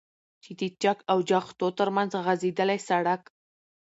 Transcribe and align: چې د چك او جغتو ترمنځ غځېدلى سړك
چې 0.43 0.51
د 0.59 0.61
چك 0.81 0.97
او 1.11 1.17
جغتو 1.29 1.67
ترمنځ 1.79 2.11
غځېدلى 2.25 2.77
سړك 2.87 3.23